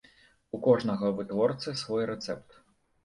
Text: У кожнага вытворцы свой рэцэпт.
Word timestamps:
У 0.57 0.59
кожнага 0.67 1.11
вытворцы 1.19 1.77
свой 1.85 2.03
рэцэпт. 2.13 2.61